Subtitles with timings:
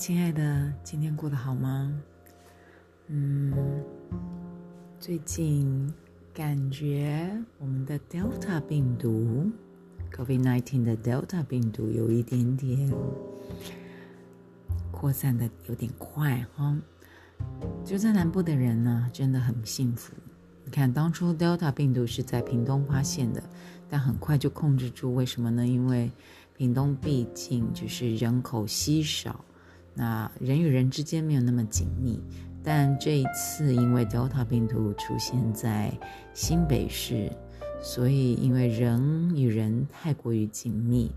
[0.00, 1.94] 亲爱的，今天过得好吗？
[3.08, 3.52] 嗯，
[4.98, 5.92] 最近
[6.32, 9.50] 感觉我们的 Delta 病毒
[10.10, 12.90] ，COVID-19 的 Delta 病毒有一点点
[14.90, 16.74] 扩散的有点快哈。
[17.84, 20.14] 就在南部的人呢，真的很幸福。
[20.64, 23.42] 你看，当初 Delta 病毒是在屏东发现的，
[23.86, 25.14] 但很快就控制住。
[25.14, 25.66] 为什么呢？
[25.66, 26.10] 因为
[26.56, 29.44] 屏东毕竟就是人口稀少。
[29.92, 32.18] 那人与人之间没有那么紧密，
[32.62, 35.92] 但这一次因为 Delta 病毒出现在
[36.32, 37.30] 新北市，
[37.82, 41.10] 所以因为人与人太过于紧密，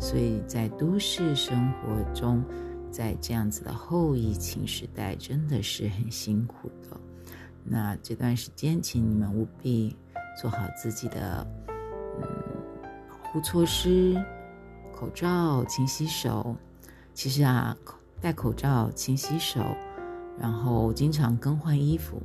[0.00, 2.42] 所以在都市生活中，
[2.90, 6.96] 在这样子的后疫情时代，真的是很辛苦的。
[7.64, 9.94] 那这段时间，请你们务必
[10.40, 12.22] 做好自己的嗯
[13.10, 14.16] 保护措施，
[14.94, 16.56] 口罩、勤洗手。
[17.12, 17.76] 其实啊。
[17.84, 19.60] 口戴口罩、勤洗手，
[20.38, 22.20] 然后经常更换衣服，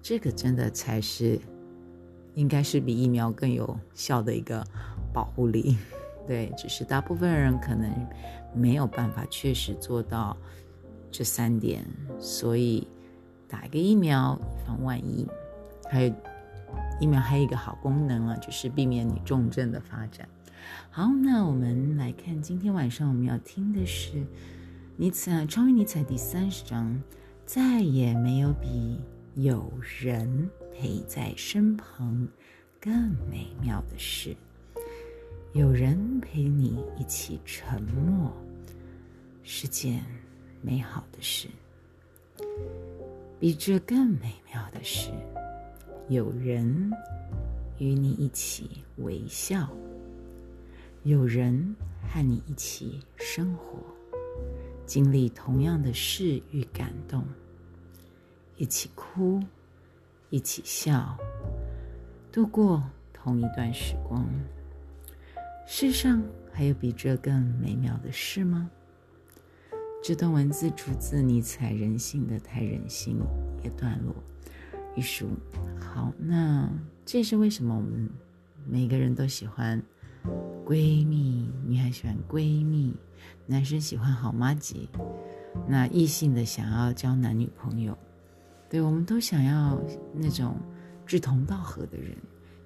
[0.00, 1.38] 这个真的才是，
[2.34, 4.66] 应该是比疫苗更有效的一个
[5.12, 5.76] 保护力。
[6.26, 7.90] 对，只是大部分人可能
[8.54, 10.36] 没有办法确实做到
[11.12, 11.84] 这三点，
[12.18, 12.88] 所以
[13.46, 15.26] 打一个疫苗以防万一。
[15.88, 16.12] 还有
[16.98, 20.26] 疫苗还有一个好功能啊，就是避免你重症的发展。
[20.90, 24.24] 好，那我们来看今天晚上我们要听的是。
[24.98, 26.98] 尼采《超越尼采》第三十章，
[27.44, 28.98] 再也没有比
[29.34, 32.26] 有人陪在身旁
[32.80, 34.34] 更美妙的事。
[35.52, 38.32] 有人陪你一起沉默，
[39.42, 40.02] 是件
[40.62, 41.46] 美好的事。
[43.38, 45.10] 比这更美妙的是，
[46.08, 46.90] 有人
[47.76, 49.68] 与你一起微笑，
[51.02, 51.76] 有人
[52.08, 53.76] 和你一起生活。
[54.86, 57.24] 经历同样的事与感动，
[58.56, 59.42] 一起哭，
[60.30, 61.18] 一起笑，
[62.30, 64.24] 度过同一段时光。
[65.66, 66.22] 世上
[66.52, 68.70] 还有比这更美妙的事吗？
[70.02, 73.18] 这段文字出自尼采《人性的太人性》
[73.66, 74.14] 一段落
[74.94, 75.28] 一书。
[75.80, 76.70] 好，那
[77.04, 78.08] 这是为什么我们
[78.64, 79.82] 每个人都喜欢
[80.64, 81.48] 闺蜜？
[81.66, 82.94] 女孩喜欢闺蜜。
[83.48, 84.88] 男生喜欢好妈吉，
[85.68, 87.96] 那异性的想要交男女朋友，
[88.68, 89.80] 对，我们都想要
[90.12, 90.56] 那种
[91.06, 92.16] 志同道合的人，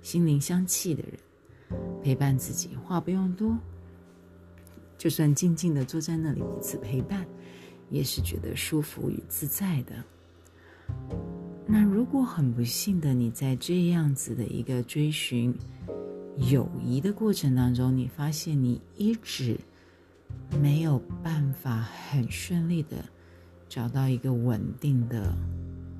[0.00, 3.54] 心灵相契的人，陪伴自己，话不用多，
[4.96, 7.26] 就算静静的坐在那里彼此陪伴，
[7.90, 9.92] 也是觉得舒服与自在的。
[11.66, 15.54] 那如果很不幸的你在这样子的一个追寻
[16.48, 19.58] 友谊的过程当中，你发现你一直。
[20.62, 22.96] 没有办法很顺利的
[23.68, 25.34] 找到一个稳定的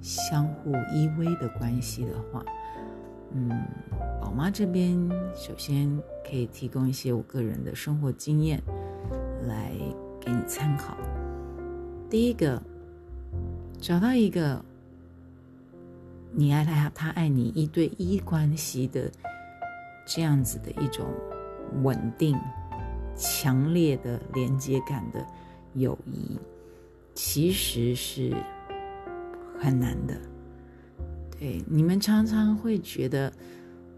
[0.01, 2.45] 相互依偎的关系的话，
[3.33, 3.51] 嗯，
[4.21, 4.97] 宝妈这边
[5.35, 8.63] 首先可以提供一些我个人的生活经验
[9.47, 9.73] 来
[10.21, 10.97] 给你参考。
[12.09, 12.63] 第一个，
[13.81, 14.65] 找到一个
[16.33, 19.11] 你爱他，他爱你一对一关系的
[20.13, 21.07] 这样子的一种
[21.83, 22.37] 稳定。
[23.17, 25.23] 强烈的连接感的
[25.75, 26.39] 友谊，
[27.15, 28.35] 其实是
[29.59, 30.17] 很难的。
[31.39, 33.31] 对，你们常常会觉得，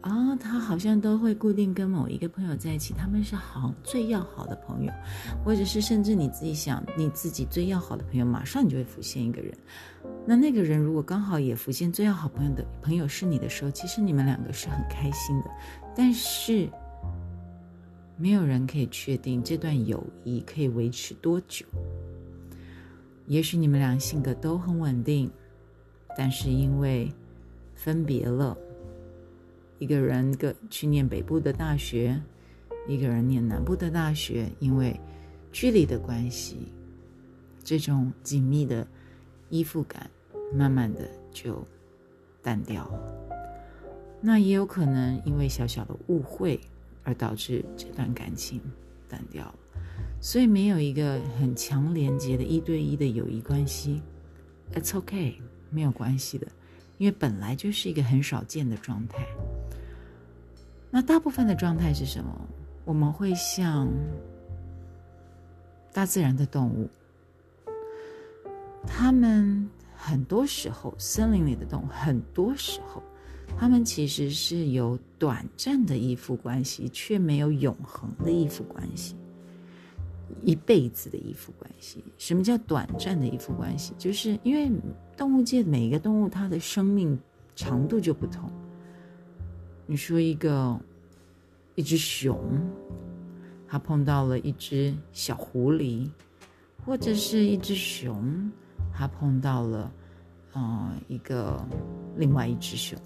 [0.02, 4.92] 啊，他好像都会固定跟某一个朋友在一起，他们是好最要好的朋友，
[5.44, 9.56] 或者是甚至你自己想，你自己最要好的朋友，马上你就会浮现一个人。
[10.26, 15.50] 那那个人如果刚好也浮现最要好朋友的朋友是你的时候，其实你们两个是很开心的，
[15.96, 16.68] 但是。
[18.18, 21.66] 没有人可以确定这段友谊可以维持多久。
[23.26, 25.28] 也许你们俩性格都很稳定，
[26.16, 27.10] 但是因为
[27.74, 28.56] 分别了，
[29.82, 32.20] 一个人个去念北部的大学，
[32.86, 34.98] 一个人念南部的大学，因为
[35.50, 36.68] 距离的关系，
[37.64, 38.86] 这种紧密的
[39.50, 40.08] 依附感
[40.54, 41.00] 慢慢的
[41.32, 41.66] 就
[42.40, 43.00] 淡掉了。
[44.20, 46.60] 那也有可能因为小小的误会。
[47.04, 48.60] 而导致这段感情
[49.08, 49.54] 淡掉了，
[50.20, 54.00] 所以没有一个很强连接的一对一的友谊关系
[54.72, 55.34] ，It's okay，
[55.68, 56.46] 没有关系的，
[56.98, 59.26] 因为本来就是一个很少见的状态。
[60.94, 62.30] 那大部分的状态是什么？
[62.84, 63.88] 我们会像
[65.90, 66.86] 大自然的动物，
[68.86, 69.66] 它们
[69.96, 73.02] 很多时候，森林里的动物很多时候。
[73.58, 79.14] 他们其实是有短暂的依附关系，却没有永恒的依附关系。
[80.42, 82.02] 一辈子的依附关系。
[82.18, 83.92] 什么叫短暂的依附关系？
[83.98, 84.70] 就是因为
[85.16, 87.18] 动物界每一个动物它的生命
[87.54, 88.50] 长度就不同。
[89.86, 90.78] 你说一个
[91.74, 92.38] 一只熊，
[93.68, 96.08] 它碰到了一只小狐狸，
[96.84, 98.50] 或者是一只熊，
[98.94, 99.92] 它碰到了
[100.52, 101.62] 呃一个
[102.16, 102.98] 另外一只熊。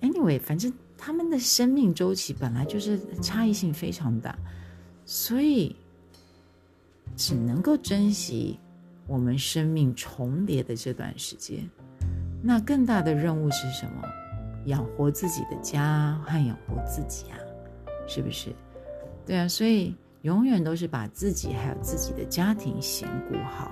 [0.00, 4.38] Anyway，反正他们的生命周期本来就是差异性非常大，
[5.04, 5.74] 所以
[7.16, 8.58] 只能够珍惜
[9.06, 11.68] 我们生命重叠的这段时间。
[12.40, 14.08] 那更大的任务是什么？
[14.66, 17.38] 养活自己的家和养活自己啊，
[18.06, 18.54] 是不是？
[19.26, 23.70] 对啊，所以永远都是把自己还有自己的家庭先顾好，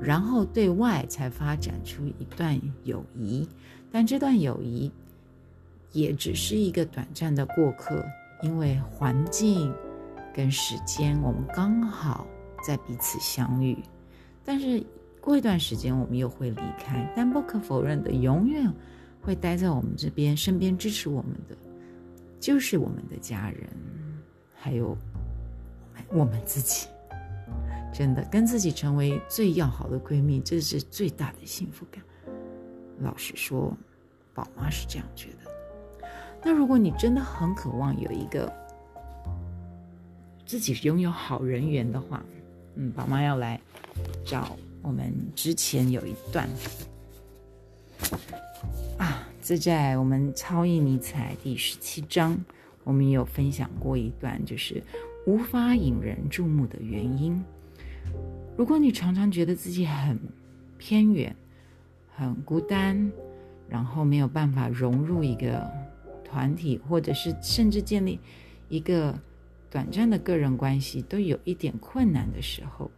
[0.00, 3.48] 然后对外才发展出一段友谊。
[3.90, 4.90] 但这段友谊。
[5.92, 8.04] 也只是一个短暂的过客，
[8.42, 9.72] 因为环境
[10.34, 12.26] 跟时间，我们刚好
[12.62, 13.78] 在彼此相遇。
[14.44, 14.84] 但是
[15.22, 17.10] 过一段时间，我们又会离开。
[17.16, 18.70] 但不可否认的，永远
[19.26, 21.56] 会待在我们这边身边支持我们的，
[22.38, 23.68] 就是我们的家人，
[24.54, 24.96] 还有
[26.10, 26.86] 我们自己。
[27.92, 32.00] 真的，跟自己成为最要好的闺蜜，这是最大的幸福感。
[33.00, 33.76] 老实说，
[34.32, 36.08] 宝妈是这样觉得。
[36.44, 38.52] 那如果你真的很渴望有一个
[40.44, 42.22] 自己拥有好人缘的话，
[42.76, 43.60] 嗯，宝妈要来
[44.24, 46.48] 找我们之前有一段，
[49.46, 52.36] 这在我们超意尼采第十七章，
[52.82, 54.82] 我们有分享过一段，就是
[55.24, 57.40] 无法引人注目的原因。
[58.56, 60.18] 如果你常常觉得自己很
[60.78, 61.32] 偏远、
[62.16, 63.12] 很孤单，
[63.68, 65.64] 然后没有办法融入一个。
[66.24, 68.18] 团体，或者是甚至建立
[68.68, 69.16] 一个
[69.70, 72.90] 短暂的个人关系，都有一点困难的时候，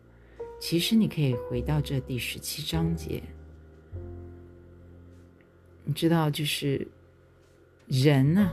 [0.59, 3.23] 其实你可以回到这第十七章节。
[5.89, 6.87] 你知道，就是
[7.87, 8.53] 人呢，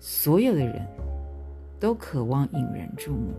[0.00, 0.84] 所有的人
[1.78, 3.32] 都渴望引人注目，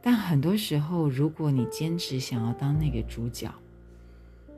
[0.00, 3.52] 但很多时候，如果你坚持想要当那个主角，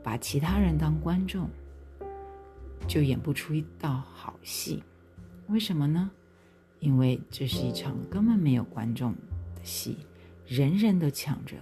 [0.02, 1.48] 把其他人当观众。
[2.87, 4.84] 就演不出一道好戏，
[5.49, 6.10] 为什么呢？
[6.78, 9.12] 因为这是一场根本没有观众
[9.56, 9.96] 的戏，
[10.46, 11.56] 人人都抢着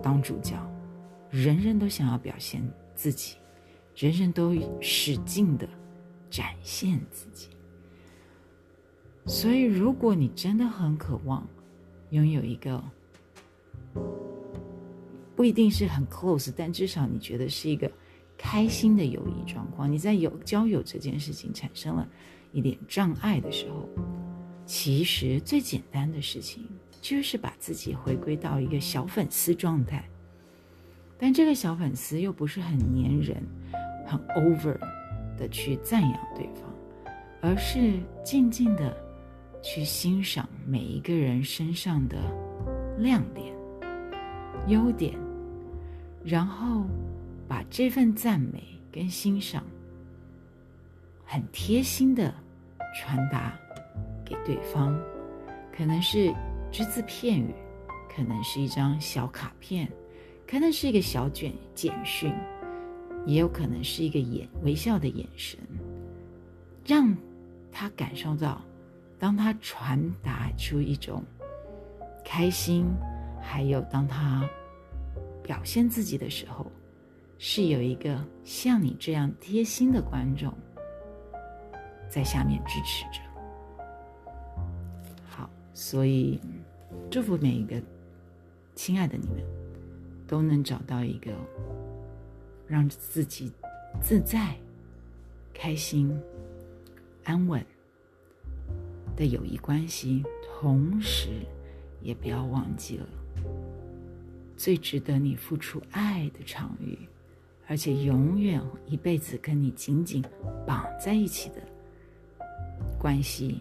[0.00, 0.54] 当主角，
[1.28, 2.62] 人人都想要表现
[2.94, 3.36] 自己，
[3.98, 5.68] 人人都使劲的
[6.30, 7.48] 展现自己。
[9.26, 11.46] 所以，如果你真的很渴望
[12.10, 12.82] 拥有一个
[15.34, 17.90] 不一定是很 close，但至少你觉得是一个。
[18.40, 22.08] 开心的友谊状况，你在有交友这件事情产生了
[22.52, 23.88] 一点障碍的时候，
[24.64, 26.64] 其实最简单的事情
[27.00, 30.08] 就是把自己回归到一个小粉丝状态。
[31.18, 33.42] 但这个小粉丝又不是很粘人、
[34.08, 34.76] 很 over
[35.36, 36.64] 的去赞扬对方，
[37.42, 38.96] 而是静静的
[39.62, 42.16] 去欣赏每一个人身上的
[42.96, 43.54] 亮点、
[44.66, 45.14] 优点，
[46.24, 46.84] 然后。
[47.50, 48.62] 把这份赞美
[48.92, 49.64] 跟欣赏，
[51.24, 52.30] 很贴心的
[52.94, 53.58] 传达
[54.22, 54.94] 给对方，
[55.74, 56.30] 可能是
[56.70, 57.54] 只字片语，
[58.14, 59.90] 可能是一张小卡片，
[60.46, 62.30] 可能是一个小卷简讯，
[63.26, 65.58] 也有可能是一个眼微笑的眼神，
[66.84, 67.14] 让
[67.70, 68.62] 他感受到，
[69.18, 71.22] 当他传达出一种
[72.24, 72.86] 开心，
[73.40, 74.48] 还有当他
[75.42, 76.70] 表现自己的时候。
[77.40, 80.52] 是有一个像你这样贴心的观众
[82.10, 83.20] 在下面支持着。
[85.24, 86.40] 好，所以
[87.08, 87.80] 祝福每一个
[88.74, 89.36] 亲爱的你们，
[90.26, 91.30] 都能找到一个
[92.68, 93.50] 让自己
[94.00, 94.54] 自在、
[95.52, 96.16] 开心、
[97.24, 97.64] 安稳
[99.16, 101.28] 的友谊关系，同时
[102.02, 103.06] 也不要忘记了
[104.56, 106.98] 最值得你付出爱的场域。
[107.70, 110.24] 而且永远一辈子跟你紧紧
[110.66, 111.56] 绑在一起的
[112.98, 113.60] 关系，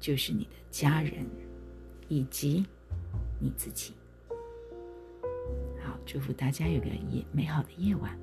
[0.00, 1.24] 就是你的家人
[2.08, 2.66] 以及
[3.38, 3.92] 你自己。
[5.90, 8.16] 好，祝福大家有个夜美好的夜晚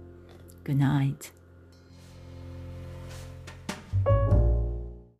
[0.63, 1.31] ，Good night。